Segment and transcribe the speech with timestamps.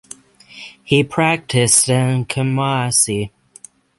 [0.83, 3.29] He practised in Kumasi.